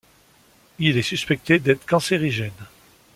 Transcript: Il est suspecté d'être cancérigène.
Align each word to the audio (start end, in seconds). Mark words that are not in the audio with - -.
Il 0.79 0.97
est 0.97 1.03
suspecté 1.03 1.59
d'être 1.59 1.85
cancérigène. 1.85 2.51